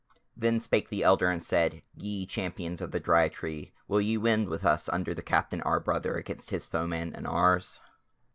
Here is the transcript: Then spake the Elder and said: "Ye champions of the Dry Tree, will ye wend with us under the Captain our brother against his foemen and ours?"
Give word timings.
Then 0.35 0.59
spake 0.59 0.89
the 0.89 1.03
Elder 1.03 1.27
and 1.29 1.43
said: 1.43 1.83
"Ye 1.95 2.25
champions 2.25 2.81
of 2.81 2.89
the 2.89 2.99
Dry 2.99 3.29
Tree, 3.29 3.71
will 3.87 4.01
ye 4.01 4.17
wend 4.17 4.49
with 4.49 4.65
us 4.65 4.89
under 4.89 5.13
the 5.13 5.21
Captain 5.21 5.61
our 5.61 5.79
brother 5.79 6.15
against 6.15 6.49
his 6.49 6.65
foemen 6.65 7.13
and 7.13 7.27
ours?" 7.27 7.79